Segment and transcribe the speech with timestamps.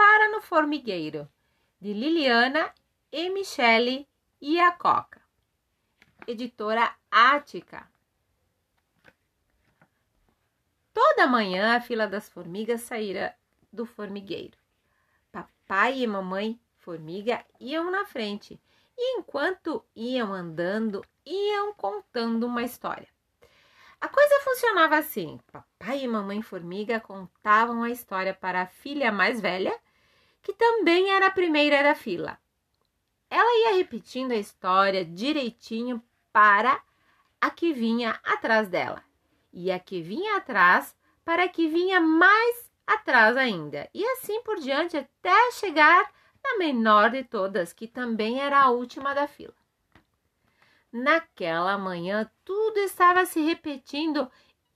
[0.00, 1.28] Safara no Formigueiro,
[1.78, 2.72] de Liliana
[3.12, 4.08] e Michele
[4.40, 5.20] Iacoca.
[6.26, 7.86] Editora Ática.
[10.94, 13.36] Toda manhã a fila das formigas saíra
[13.70, 14.56] do formigueiro.
[15.30, 18.58] Papai e mamãe formiga iam na frente
[18.96, 23.08] e enquanto iam andando, iam contando uma história.
[24.00, 29.42] A coisa funcionava assim: papai e mamãe formiga contavam a história para a filha mais
[29.42, 29.78] velha,
[30.42, 32.38] que também era a primeira da fila.
[33.28, 36.82] Ela ia repetindo a história direitinho para
[37.40, 39.02] a que vinha atrás dela,
[39.52, 44.58] e a que vinha atrás para a que vinha mais atrás ainda, e assim por
[44.58, 46.10] diante até chegar
[46.42, 49.54] na menor de todas, que também era a última da fila.
[50.92, 54.28] Naquela manhã, tudo estava se repetindo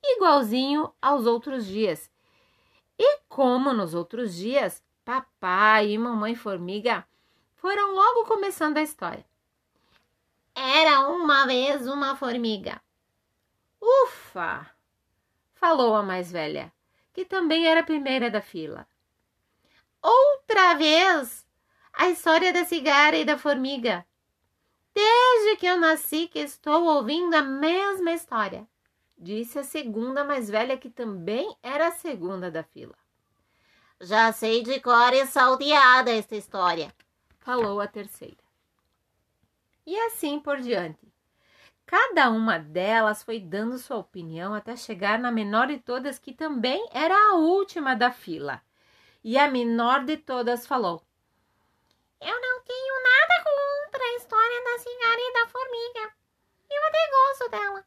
[0.02, 2.10] igualzinho aos outros dias.
[2.96, 7.06] E como nos outros dias, papai e mamãe formiga
[7.56, 9.24] foram logo começando a história.
[10.54, 12.80] Era uma vez uma formiga.
[13.80, 14.70] Ufa!
[15.54, 16.72] falou a mais velha,
[17.12, 18.86] que também era a primeira da fila.
[20.02, 21.46] Outra vez!
[21.92, 24.04] A história da cigarra e da formiga.
[24.92, 28.68] Desde que eu nasci que estou ouvindo a mesma história,
[29.16, 32.96] disse a segunda mais velha, que também era a segunda da fila.
[34.00, 36.92] Já sei de cor e salteada esta história,
[37.38, 38.42] falou a terceira.
[39.86, 41.12] E assim por diante.
[41.86, 46.86] Cada uma delas foi dando sua opinião até chegar na menor de todas, que também
[46.90, 48.62] era a última da fila.
[49.22, 51.02] E a menor de todas falou:
[52.20, 56.14] Eu não tenho nada contra a história da cigarra e da formiga.
[56.70, 57.84] Eu até gosto dela.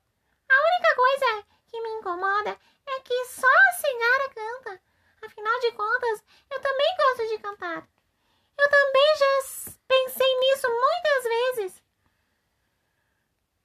[0.49, 4.81] A única coisa que me incomoda é que só a cigarra canta.
[5.21, 7.87] Afinal de contas, eu também gosto de cantar.
[8.57, 11.83] Eu também já pensei nisso muitas vezes.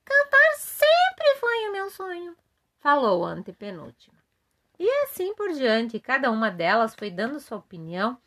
[0.05, 2.37] Cantar sempre foi o meu sonho,
[2.93, 4.19] falou a antepenúltima.
[4.79, 8.19] E assim por diante, cada uma delas foi dando sua opinião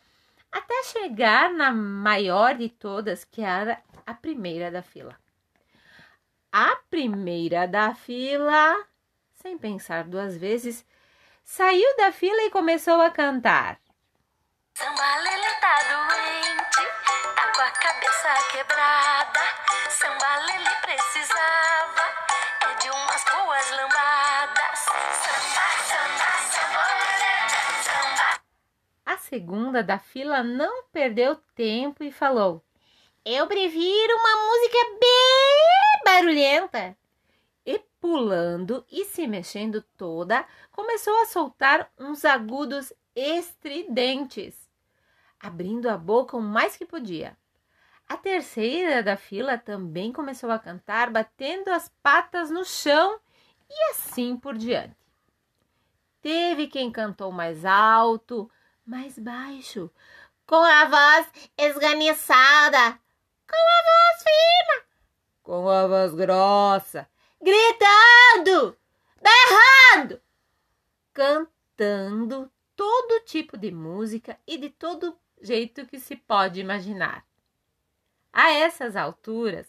[0.51, 5.15] até chegar na maior de todas, que era a primeira da fila.
[6.51, 8.87] A primeira da fila,
[9.35, 10.83] sem pensar duas vezes,
[11.43, 13.79] saiu da fila e começou a cantar.
[14.75, 16.89] Samba Lelê tá doente,
[17.35, 19.41] tá com a cabeça quebrada.
[19.89, 22.04] Samba Lelê precisava
[29.35, 32.63] segunda da fila não perdeu tempo e falou:
[33.25, 36.97] Eu prefiro uma música bem barulhenta.
[37.65, 44.69] E pulando e se mexendo toda, começou a soltar uns agudos estridentes,
[45.37, 47.35] abrindo a boca o mais que podia.
[48.07, 53.19] A terceira da fila também começou a cantar, batendo as patas no chão
[53.69, 54.95] e assim por diante.
[56.21, 58.49] Teve quem cantou mais alto,
[58.85, 59.89] mais baixo,
[60.45, 62.99] com a voz esganiçada,
[63.47, 64.85] com a voz fina,
[65.41, 67.09] com a voz grossa,
[67.41, 68.77] gritando,
[69.21, 70.21] berrando,
[71.13, 77.25] cantando todo tipo de música e de todo jeito que se pode imaginar.
[78.31, 79.67] A essas alturas,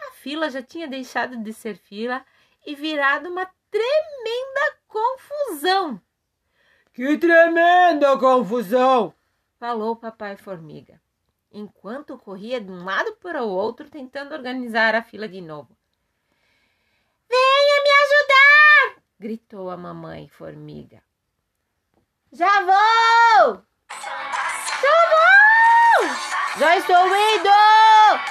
[0.00, 2.24] a fila já tinha deixado de ser fila
[2.66, 6.00] e virado uma tremenda confusão.
[6.98, 9.14] Que tremenda confusão!
[9.56, 11.00] falou papai Formiga,
[11.48, 15.78] enquanto corria de um lado para o outro tentando organizar a fila de novo.
[17.28, 19.02] Venha me ajudar!
[19.16, 21.00] gritou a mamãe Formiga.
[22.32, 23.62] Já vou!
[24.82, 26.58] Já vou!
[26.58, 28.28] Já estou indo!